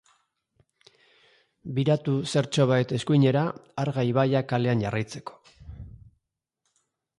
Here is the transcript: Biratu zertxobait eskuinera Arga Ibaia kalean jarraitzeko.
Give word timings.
Biratu 1.79 2.13
zertxobait 2.33 2.95
eskuinera 2.99 3.45
Arga 3.85 4.07
Ibaia 4.13 4.43
kalean 4.55 4.85
jarraitzeko. 4.87 5.41